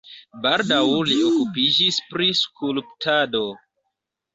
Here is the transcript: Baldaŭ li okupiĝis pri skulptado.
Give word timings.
Baldaŭ 0.45 0.79
li 1.11 1.19
okupiĝis 1.27 2.03
pri 2.11 2.33
skulptado. 2.43 3.49